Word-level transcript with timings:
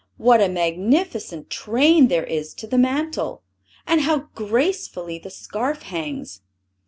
What 0.17 0.41
a 0.41 0.49
magnificent 0.49 1.51
train 1.51 2.07
there 2.07 2.23
is 2.23 2.55
to 2.55 2.65
the 2.65 2.79
mantle; 2.79 3.43
and 3.85 4.01
how 4.01 4.29
gracefully 4.33 5.19
the 5.19 5.29
scarf 5.29 5.83
hangs!" 5.83 6.41